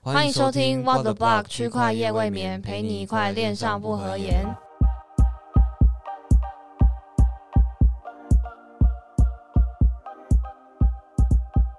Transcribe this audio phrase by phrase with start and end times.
[0.00, 4.46] 欢迎收听 What the Block 区块夜未眠，陪你一块恋上不合言。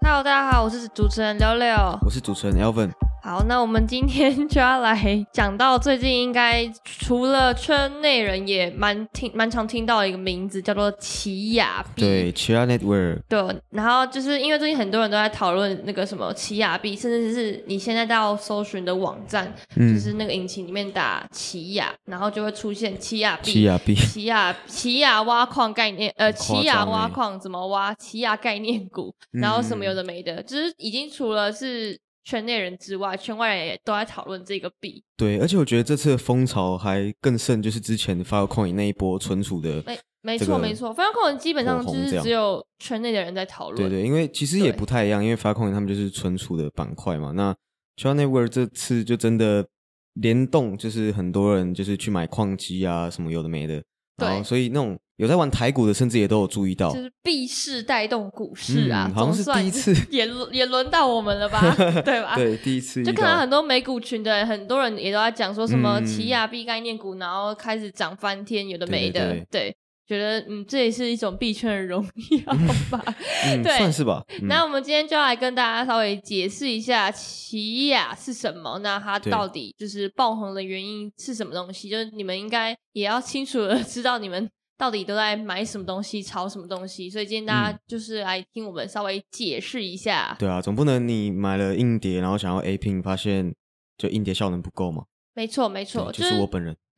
[0.02, 2.92] Hello，大家好，我是主持人六六，我是主持人 Elvin。
[3.22, 12.02] 好，那我们今天就要来讲到最近应该除了圈内人也蛮听蛮常听到的一个名字，叫做奇亚币。
[12.02, 13.20] 对，奇亚 Network。
[13.28, 27.94] 对，然后就是因为最近很多人都在讨论那个什么奇亚币，甚至是你现在到搜寻的网站，就是那个引擎里面打奇亚，然后就会出现奇亚币、奇亚币、奇亚奇亚挖矿概念，呃，奇亚挖矿怎么挖？
[27.96, 32.00] 奇亚概念股，然后什么有的没的，就是已经除了是。
[32.24, 35.04] 圈内人之外，圈外人也都在讨论这个币。
[35.18, 39.84] 对，而且我觉得这次的风潮还更甚，就是之前发矿影那一波存储的。
[39.86, 43.90] 没，没错，没错，发矿影基本上就是只有圈内的人在讨论。
[43.90, 47.32] 对对，因为其实也不太一样，因为发矿影他们就是存储的板块嘛。
[47.32, 47.56] 那
[47.96, 49.68] China Network 这次就真的
[50.14, 53.84] 联动，就是很多人就是去买矿机啊，什么有的没的。
[54.18, 55.00] 对，所以那种。
[55.20, 61.60] 有在玩台股的，甚至也都有注意到，就是币市带动股市啊，好像是第一次， 也也轮到我们了吧，
[62.06, 62.38] 对吧？
[62.38, 69.76] 对，第一次就看到很多美股群的很多人也都在讲说什么奇亚币概念股，然后开始涨翻天，有的没的，对，
[70.08, 72.02] 觉得嗯，这也是一种币圈的荣
[72.46, 72.54] 耀
[72.90, 73.04] 吧，
[73.62, 74.24] 对，算是吧。
[74.44, 81.90] 那我们今天就来跟大家稍微解释一下奇亚是什么，那它到底就是爆红的原因是什么东西？
[81.90, 84.50] 就是你们应该也要清楚的知道你们。
[84.80, 87.10] 到底都在买什么东西，炒什么东西？
[87.10, 90.34] 所以今天大家就是来听我们稍微解释一下。
[90.40, 93.54] 对啊，总不能你买了硬碟，然后想要 A Pin，发现
[93.98, 95.04] 就硬碟效能不够嘛？
[95.34, 96.78] 没错，没错，就是我本人。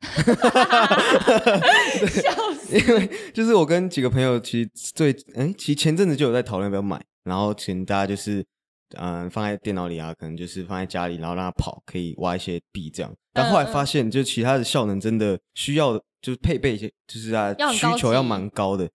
[2.06, 2.78] 笑死！
[2.78, 8.46] 因为就是我跟几个朋友，其实最哎，其实前阵子就有在讨论要不要买，然后请大家就是
[8.96, 13.12] 嗯放在电脑里啊，可能就是放在家里，然后让它跑，可以挖一些币这样。
[13.32, 16.00] 但后来发现，就其他的效能真的需要。
[16.22, 18.88] 就是配备一些，就是啊，需求要蛮高的，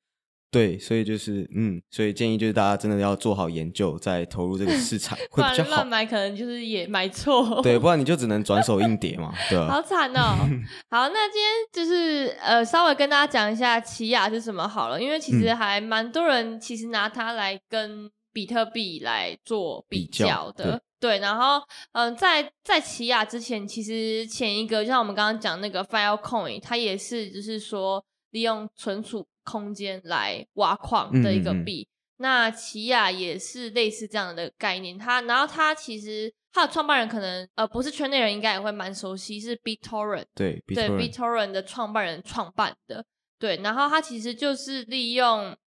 [0.49, 5.69] 对，所以就是嗯，所以建议就是大家真的要做好研究，再投入这个市场 会比较好。
[5.69, 9.67] 乱买可能就是也买错，对，不然你就只能转手硬碟嘛，对吧？
[9.67, 10.37] 好惨哦。
[10.89, 20.79] 好，那今天就是呃，稍微跟大家讲一下奇亚是什么好了，因为其实还蛮多人其实拿它来跟比特币来做比较的。
[20.99, 21.59] 对，然后
[21.93, 31.87] 嗯，在在奇亚之前，其实前一个就像我们刚刚讲那个 Filecoin，它也是就是说利用存储空间来挖矿的一个币。
[32.17, 34.95] 那奇亚也是类似这样的概念。
[34.95, 40.25] 它然后它其实它的创办人可能呃不是圈内人，应该也会蛮熟悉，是 BitTorrent。
[40.35, 43.03] 对对，BitTorrent 的创办人创办的。
[43.39, 45.57] 对，然后它其实就是利用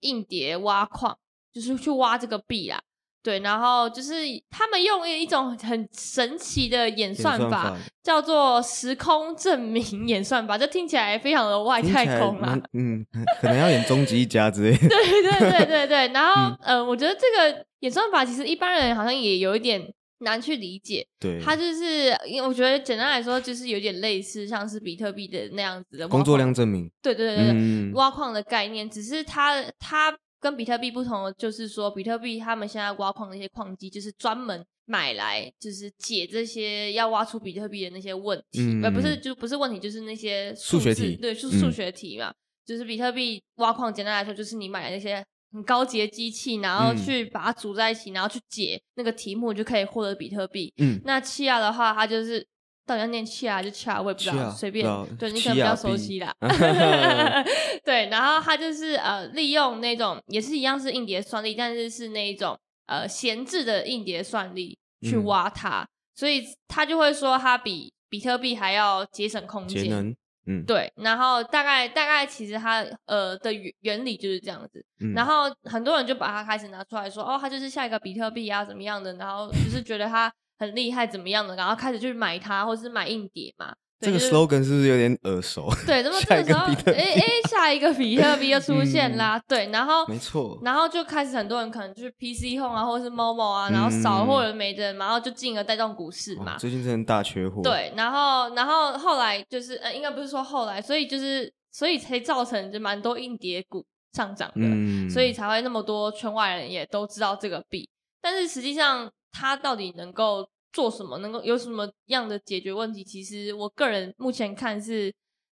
[0.00, 1.18] 硬碟挖矿，
[1.54, 2.80] 就是去挖这个币啦。
[3.22, 4.12] 对，然后就是
[4.50, 12.54] 他们用一种很神奇的演算法，叫做时空证明 演算法，这听起来非常的外太空啦。
[12.76, 13.02] 嗯，
[13.40, 14.76] 可能要演终极一家之类。
[14.76, 19.82] 对对对对对， 然后呃，我觉得这个演算法其实一般人好像也有一点
[20.18, 21.06] 难去理解。
[21.18, 26.90] 对，它就是因为我觉得简单来说，就是有点类似像是比特币的那样子的工作量证明。
[27.00, 30.14] 对对对对，挖矿的概念，只是它它。
[30.44, 42.30] 跟比特币不同的就是说，比特币他们现在挖矿那些矿机，就是专门买来就是解这些要挖出比特币的那些问题，而不是就不是问题，就是那些数学题，对，数数学题嘛。
[42.66, 50.70] 就是比特币挖矿，简单来说，就是你买那些很高级的机器，然后去把它组在一起，然后去解那个题目，就可以获得比特币。
[50.76, 52.46] 嗯，那气亚的话，它就是。
[52.86, 54.86] 到底要念气啊，就气啊，我也不知道，随便。
[55.18, 56.34] 对你可能比较熟悉啦。
[57.84, 69.84] 对，然后他就是呃，利用那种也是一样是硬碟算力，但是是那一种呃闲置的硬碟算力去挖它，所以他就会说它比比特币还要节省空间。
[69.84, 70.14] 节能，
[70.46, 70.92] 嗯，对。
[70.96, 74.84] 然后大概大概其实它呃的原原理就是这样子。
[75.14, 79.14] 然后很多人就把它开始拿出来说，哦，它就是下一个比特币啊，怎么样的？
[79.14, 80.30] 然后就是觉得它。
[80.58, 81.56] 很厉害，怎么样的？
[81.56, 83.74] 然后开始去买它，或者是买硬碟嘛。
[84.00, 85.66] 这个 slogan 是不是有点耳熟？
[85.86, 89.40] 对，那么 这个时候，哎哎，下一个比特币又出现啦。
[89.48, 96.58] 对，然后没错，然后就开始很多人可能就是 PC Home 啊，或者是 Momo 啊，然后少货人没的，然后就进而带动股市嘛。
[96.58, 97.62] 最近真的大缺货。
[97.62, 107.88] 对，然后然后后来就是呃，应该不是说后来，所以就是所以才造成就蛮多硬碟股上涨的，所以才会那么多圈外人也都知道这个币，
[108.20, 110.46] 但是实际上它到底能够。
[110.74, 113.02] 做什么能够有什么样的解决问题？
[113.02, 115.10] 其实我个人目前看是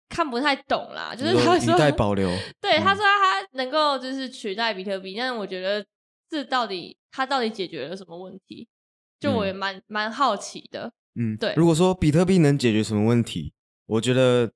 [0.09, 1.13] 看不太懂啦。
[1.13, 2.27] 就是他说，保留。
[2.59, 5.85] 对，他说他能够就是取代比特币，但是我觉得
[6.27, 8.67] 这到底他到底解决了什么问题？
[9.19, 10.91] 就我也蛮蛮好奇的。
[11.15, 13.53] 嗯，对如果说比特币能解决什么问题，
[13.85, 14.49] 我觉得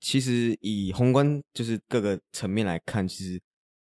[0.00, 3.38] 其实以宏观就是各个层面来看，其实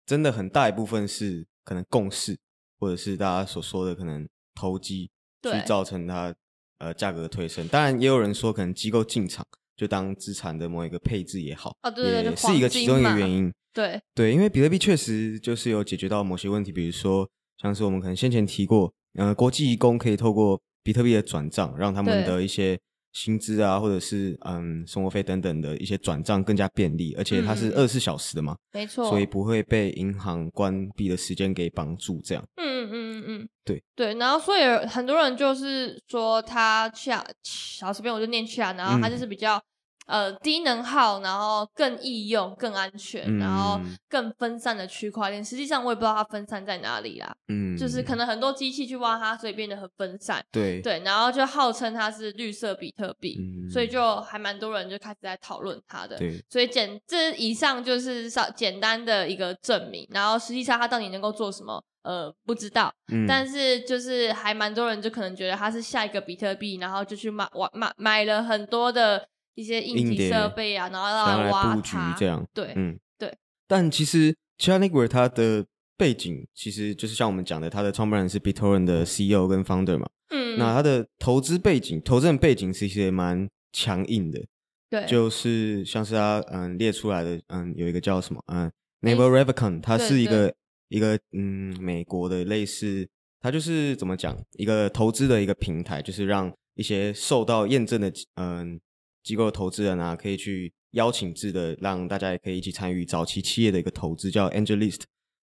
[0.06, 2.38] 真的很大一部分是可能共识，
[2.80, 5.10] 或者是大家所说的可能投机
[5.44, 6.34] 去造成它
[6.80, 7.68] 呃价格的推升。
[7.68, 9.46] 当然，也有人说可能机构进场
[9.76, 13.52] 就当资产的某一个配置也好，哦对对对也是一个其中一个原因。
[13.74, 17.28] 对，对，因为比特币确实就是有解决到某些问题，比如说
[17.58, 22.78] 像是我们可能先前提过，呃，国际移工可以透过比特币的转账，让他们的一些
[23.14, 29.10] 薪资啊，或者是嗯生活费等等的一些转账更加便利，而且它是嗯二十四小时的嘛，没错。
[29.10, 32.44] 所以不会被银行关闭的时间给绑住，这样。
[32.58, 39.62] 嗯嗯嗯嗯嗯，对对，然后所以很多人就是说他去啊，小时边我就念去啊，然后他嗯就是比较、
[40.08, 45.44] 呃低能耗，然后更易用、更安全，然后嗯更分散的区块链。
[45.44, 50.44] 实际上我也不知道它分散在哪里啦，嗯，就是可能很多机器去挖它，所以变得很分散。
[50.52, 56.18] 对对，然后就号称它是绿色比特币，嗯所以就还蛮多人就开始在讨论它的。
[56.18, 62.92] 对所以简这以上就是少简单的一个证明，然后实际上它到底能够做什么，呃，不知道。
[63.12, 69.26] 嗯，但是就是还蛮多人就可能觉得它是下一个比特币，然后就去买挖买买了很多的
[69.56, 72.16] 一些硬体设备啊，然后来来挖布局它。
[72.18, 73.36] 这样，对，嗯，对。
[73.68, 75.66] 但其实 c h a n i g w e r 它的
[75.98, 80.10] 背景其实就是像我们讲的，它的创办人是 BitTorrent 的 CEO 跟 Founder 嘛。
[80.30, 84.42] 嗯，那他的投资背景、投资人背景其实也蛮强硬的，
[84.90, 88.72] 对，就是像是他嗯列出来的嗯有一个叫什么嗯
[89.02, 90.54] 没 Naval Revcon，它是一个
[90.88, 93.06] 一个嗯美国的类似，
[93.42, 98.80] 它就是怎么讲一个投资的一个平台，就是让一些受到验证的嗯
[99.24, 105.02] 机构的投资人啊，可以去邀请制的，让大家也可以一起参与早期企业的一个投资，叫 AngelList，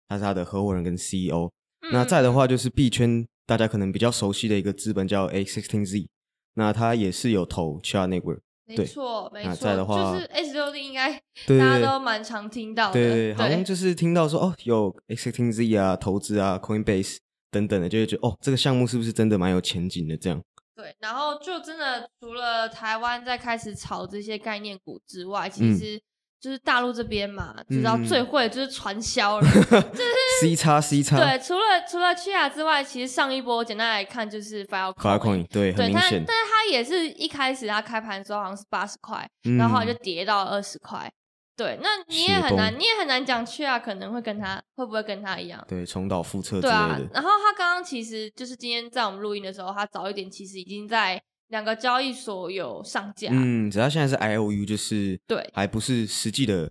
[0.07, 1.51] 他是他的合伙人跟 CEO。
[1.91, 6.07] 那嗯再的话就是币圈大家可能比较熟悉的一个资本叫 A16Z，
[6.55, 8.39] 那他也是有投 c h a r Network。
[8.65, 11.13] 没错没错，那再的话就是 S 六 D 应该
[11.47, 17.15] 大家都蛮常听到的，对对，好像就是听到说哦，有 A16Z 啊，投资啊，Coinbase
[17.49, 20.17] 等等的，就会觉得哦，这个项目是不是真的蛮有前景的？
[20.17, 20.43] 这样，
[20.77, 25.99] 对，然后就真的除了台湾在开始炒这些概念股之外，其嗯实
[26.39, 29.47] 就是大陆这边嘛，知道嗯最会就是传销了。
[30.39, 35.47] C 叉 C 叉，对，除了除了 Chia 之外，其实上一波简单来看就是 Filecoin。
[35.47, 41.11] 对，很对，但明显，但是它也是一开始它开盘的时候好像是八十块，嗯然后后来就跌到二十块。
[41.57, 45.65] 对，那你也很难，你也很难讲 Chia 可能会跟他会不会跟他一样。
[45.67, 53.29] 对重蹈覆辙之类对啊的，，然后他刚刚其实就是今天在我们录音的时候，他早一点其实已经在两个交易所有上架。
[53.31, 56.69] 嗯，只要现在是 I O U，就是对还不是实际的，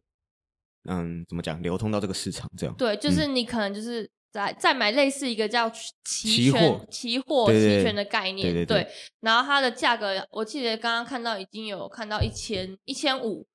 [0.88, 8.86] 嗯，怎么讲，流通到这个市场这样，对，就是你可能就是在再买类似一个叫期权期货、期货、期权的概念，对对对
[9.20, 13.46] 然后它的价格，我记得刚刚看到已经有看到一千一千五，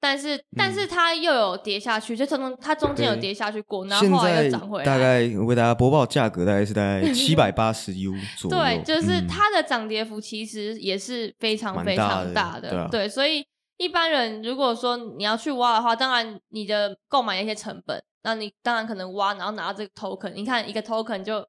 [0.00, 4.84] 但是但是它又有跌下去，就中它中间有跌下去过，然后现后来在又涨回来。
[4.84, 13.44] 大概我为大家播报价格大概是大概七百八十 U 左右，对，就是嗯它的涨跌幅其实也是非常非常大的，对啊所以
[13.76, 21.46] 一般人如果说你要去挖的话，当然你的购买的一些成本，那你当然可能挖，然后拿到这个 token，你看一个 token 就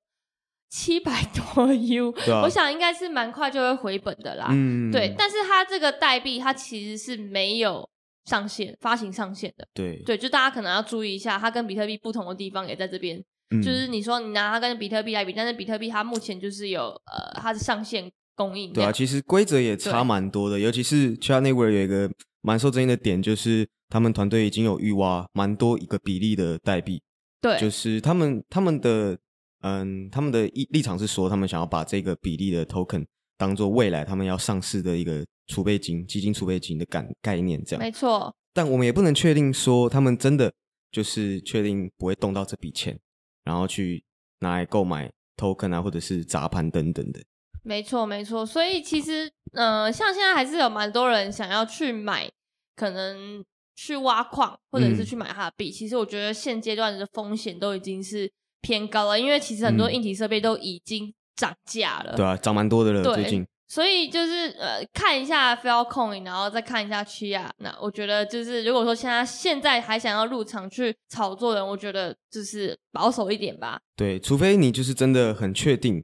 [0.70, 4.48] 七百多 U，、对啊我想应该是蛮快就会回本的啦。
[4.50, 7.90] 嗯，对，但是它这个代币它其实是没有
[8.26, 9.98] 上限发行上限的，对。
[10.06, 13.24] 对，就大家可能要注意一下，它跟比特币不同的地方也在这边。
[13.50, 13.62] 嗯。
[13.62, 22.10] 就是你说你拿它跟比特币来比，但是比特币它目前就是有呃它的上限供应这对啊，其实规则也差蛮多的，尤其是 c h a r Network 有一个
[22.42, 27.02] 蛮受争议的点，就是他们团队已经有预挖蛮多一个比例的代币，
[27.42, 29.18] 对，就是他们他们的
[29.62, 33.06] 嗯他们的立立场是说，他们想要把这个比例的 token
[33.38, 37.84] 当做未来他们要上市的一个储备金、基金储备金的概概念这样。
[37.84, 40.54] 没错，但我们也不能确定说他们真的
[40.90, 42.98] 就是确定不会动到这笔钱，
[43.44, 44.02] 然后去
[44.40, 47.20] 拿来购买 token 啊，或者是砸盘等等的。
[47.64, 48.46] 没错，没错。
[48.46, 52.32] 所以其实呃，像现在还是有蛮多人想要去买，
[52.76, 53.44] 可能
[53.76, 55.70] 去挖矿或者是嗯去买它的币。
[55.70, 58.32] 其实我觉得现阶段的风险都已经是
[58.62, 62.16] 偏高了，因为其实很多嗯硬体设备都已经涨价了。
[62.16, 63.46] 对啊，涨蛮多的了，最近。
[63.72, 67.50] 所以就是呃，看一下 Filecoin，然后再看一下 Chia。
[67.60, 73.80] 那我觉得就是，如果说现在现在还想要入场去炒作的人，我觉得就是保守一点吧。
[73.96, 76.04] 对，除非你就是真的很确定，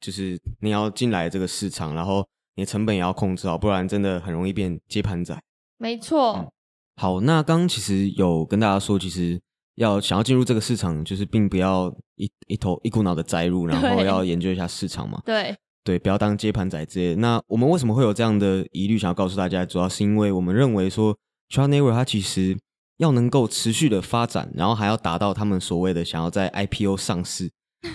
[0.00, 5.40] 就是你要进来这个市场，然后你的成本也要控制好，不然真的很容易变接盘仔。
[5.78, 6.50] 没错，嗯
[6.96, 9.40] 好，那刚刚其实有跟大家说，其实
[9.76, 15.22] 要想要进入这个市场，就是并不要一一头一股脑的栽入，然后要研究一下市场嘛。
[15.24, 17.20] 对，对，不要当接盘仔之类的。
[17.20, 18.98] 那我们为什么会有这样的疑虑？
[18.98, 21.16] 想要告诉大家，主要是因为我们认为说
[21.48, 22.58] c h a r Network 它其实
[22.96, 27.48] 要能够持续的发展，然后还要达到他们所谓的想要在 IPO 上市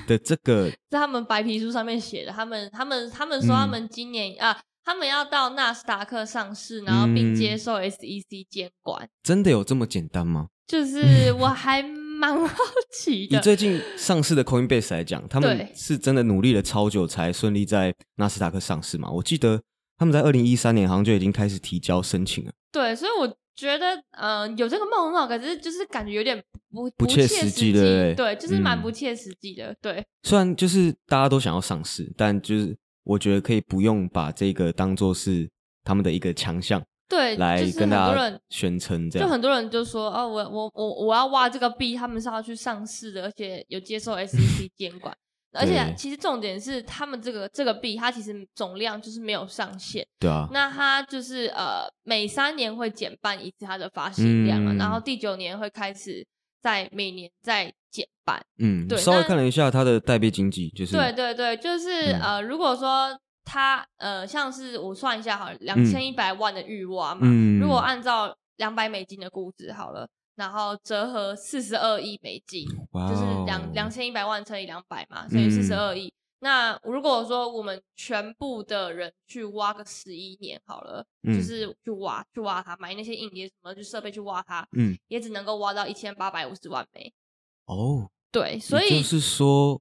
[0.07, 9.09] 的 这个在他们白皮书上面写的，他们他们他们说他们今年、啊，他们要到纳斯达克上市，然后并嗯接受 SEC 监管。
[9.21, 10.47] 真的有这么简单吗？
[10.65, 11.83] 就是 我还
[12.21, 12.55] 蛮好
[12.91, 19.09] 奇以的，最近上市的 Coinbase 来讲，他们是真的努力了超久才顺利在纳斯达克上市嘛？
[19.09, 19.59] 我记得
[19.97, 22.51] 他们在二零一三年好像就已经开始提交申请了。
[22.71, 27.73] 对，所以我觉得，嗯、有这个梦很好，可是就是感觉有点不不切切实际。
[27.73, 28.35] 的，对对？
[28.35, 28.81] 对，就是蛮嗯。
[28.83, 35.49] 不切实际的，对，虽然就是大家都想要上市，但就是我觉得可以不用把这个当做是
[35.83, 36.79] 他们的一个强项
[37.11, 39.27] 对，来就是跟大家很多人宣称这样。
[39.27, 45.13] 就很多人就说，哦，我我我我要挖这个币，他们是要去上市的，而且有接受 SEC 监管。
[45.53, 50.07] 而且其实重点是，他们这个这个币，它其实总量就是没有上限。
[50.17, 56.25] 对啊，那它就是呃，每三年会减半一次它的发行量啊，嗯然后第九年会开始
[56.61, 58.41] 在每年再减半。
[58.59, 63.09] 嗯，对稍微看了一下它的代币经济，就是对对对，就是、嗯呃，如果说
[63.43, 67.59] 它呃，像是我算一下好了，两千一百万的预挖嘛，嗯。
[67.59, 76.13] 如果按照两百美金的估值好了，然后折合四十二亿美金，就是两两千一百万乘以两百嘛，所以四十二亿。
[76.43, 81.35] 那如果说我们全部的人去挖个十一年好了，嗯。
[81.35, 84.97] 就是去挖去挖它，买那些硬碟什么，就设备去挖它，嗯。
[85.07, 87.13] 也只能够挖到一千八百五十万枚。
[87.65, 89.79] 哦，对，所以就是说，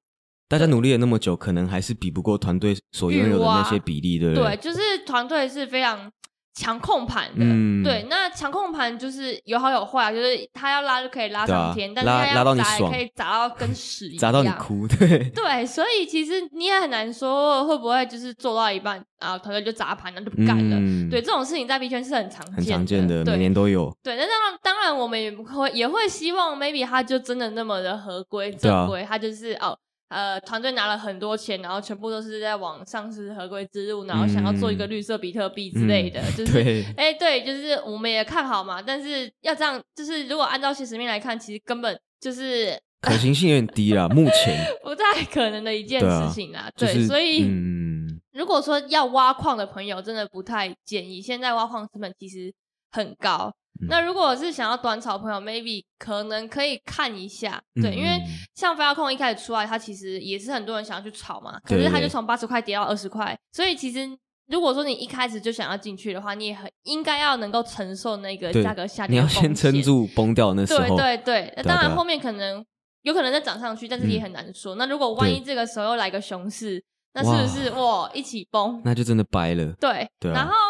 [0.50, 6.10] 大家努力了那么久，可能还是比不过团队所拥有的那些比例，对不对，就是团队是非常
[6.54, 7.44] 强控盘的。
[7.44, 7.84] 嗯。
[7.84, 12.92] 对，那强控盘就是有好有坏啊，就是他要拉就可以拉上天，但是他要砸也到你爽。
[12.92, 20.76] 可以砸到跟屎一样， 砸到你哭，对，对，所以其实你也很难说会不会就是做到一半啊，团队就砸盘，了就不干了。
[20.80, 21.08] 嗯。
[21.08, 23.88] 对，这种事情在币圈是很常见的，很常见的，每年都有。
[24.02, 29.78] 对，那当然，当然我们也会也会希望，maybe 他就真的那么的合规正规，他就是哦。
[30.10, 46.68] 呃，团队拿了很多钱，然后全部都是在往上市合规之路，然后想要做一个嗯绿色比特币之类的，就是对，哎、对，就是我们也看好嘛，但是要这样，就是如果按照现实面来看，其实根本就是可行性有点低啦， 目前不太可能的一件事情啦。
[46.76, 51.22] 对，就是所以、嗯，如果说要挖矿的朋友，真的不太建议。
[51.22, 52.52] 现在挖矿成本其实
[52.90, 53.54] 很高。
[53.82, 58.22] 嗯那如果是想要短炒朋友，maybe 可能可以看一下，对，嗯因为嗯
[58.54, 64.06] 像发控一开始出来，它其实也是很多人想要去炒嘛，可是它就从八十块跌到二十块，所以其实
[64.48, 72.64] 如果说你一开始就想要进去的话，你也很应该要能够承受那个价格下跌你要先撑住崩掉那时对候，对对，那当然后面可能
[73.02, 74.74] 有可能再涨上去，但是也嗯很难说。
[74.74, 76.82] 那如果万一这个时候又来个熊市，
[77.14, 78.80] 那是不是哇一起崩？
[78.84, 79.72] 那就真的掰了。
[79.80, 80.69] 对，对啊然后就是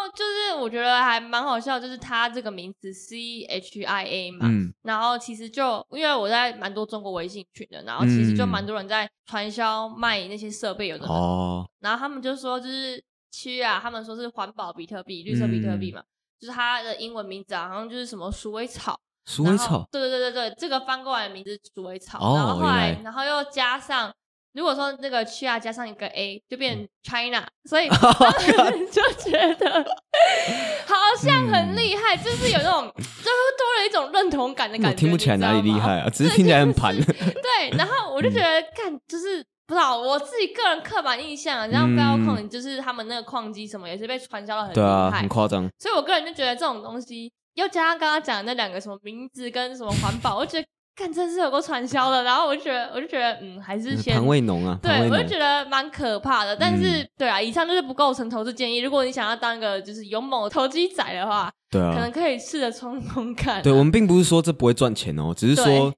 [0.61, 8.49] 我觉得还蛮好笑，就是它这个名字 C H I A 嘛，嗯，然后其实就因为我在蛮多中国微信群的，然后其实就嗯。
[8.49, 15.79] 蛮多人在传销卖那些设备，有的哦，然后他们就说，就是区啊，他们说是环保比特币、绿色比特嗯。
[15.79, 16.03] 币嘛，
[16.39, 18.99] 就是它的英文名字啊，好像就是什么鼠尾草。
[19.25, 22.17] 鼠尾草，对对对对对，这个翻过来的名字鼠尾草。
[22.19, 24.11] 哦然后后来，然后又加上，
[24.53, 26.59] 如果说那个区啊加上一个 A，就嗯。
[26.59, 29.85] 变 China，、所以 他们就觉得
[32.11, 34.89] 害，就是有那种，就是多了一种认同感的感觉。
[34.89, 36.95] 我听不起来哪里厉害啊，只是听起来很盘。
[36.95, 45.69] 对，然后我就觉嗯得，看就是不知道我自己个人刻板印象啊，像 f a l c o n 就是他们那个矿机什么也是被传销的很厉嗯对啊，害很，夸张。
[45.79, 50.67] 所以我个人就觉得这种东西，又加上刚刚讲的那两个什么名字跟什么环保，我觉得
[51.01, 56.55] 看真是有个传销的，然后我就觉得，我就觉得嗯，还是先盘味浓啊，盘对，我就觉得蛮可怕的。
[56.55, 58.77] 但是，嗯对啊，以上就是不构成投资建议。
[58.79, 63.61] 如果你想要当个就是勇猛的投机仔的话，对啊可能，可以试着冲冲看啊。
[63.63, 65.91] 对我们并不是说这不会赚钱哦，只是说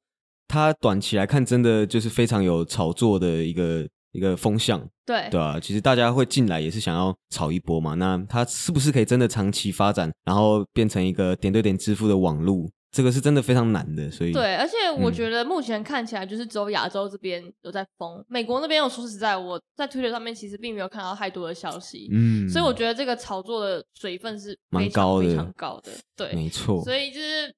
[0.47, 12.69] 它短期来看真的就是非常有炒作的一个一个风向，对对啊，其实大家会进来也是想要炒一波嘛，那它是不是可以真的长期发展，然后变成一个点对点支付的网路？
[12.93, 27.51] 这个是真的非常难的，所以对，而且我嗯觉得目前看起来就是只有亚洲这边有在封，美国那边，我说实在，我在 Twitter 上面其实并没有看到太多的消息，嗯，所以我觉得这个炒作的水分是蛮非常高的非常高的，对，没错，所以就是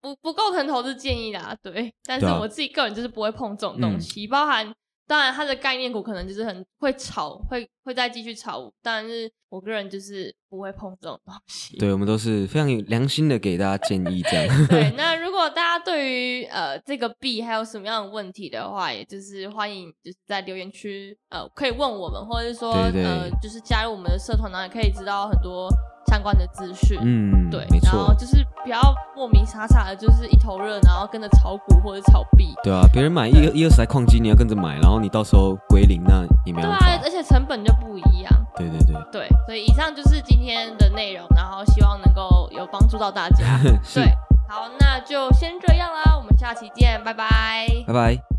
[0.00, 4.74] 不不构成投资建议啦，对，但是我自己个人就是不会碰这种东嗯西，包含
[5.10, 11.76] 当然它的概念股可能就是很会炒，会会再继续炒，但是我个人就是不会碰这种东西。
[11.78, 14.46] 对，我们都是非常有良心的给大家建议这样。
[14.70, 25.68] 对， 那如果大家对于呃这个币还有什么样的问题的话，也就是欢迎就是在留言区呃可以问我们，或者是说呃就是加入我们的社团，然后也可以知道很多
[26.10, 26.98] 相关的资讯。
[27.00, 28.80] 嗯，对，没然后错，就是不要
[29.14, 32.52] 莫名傻傻的，就是一头热，然后跟着炒股或者炒币。
[32.64, 38.32] 对啊，别人买一一二十台矿机，你要跟着买，然后你到时候归零，那也没有对啊。，而且成本就不一样。
[38.56, 43.44] 对对对，对，所以以上就是今天的内容，然后希望能够有帮助到大家。
[43.84, 44.12] 是对，
[44.48, 47.66] 好，那就先这样啦，我们下期见，拜拜。
[47.86, 48.29] 拜拜。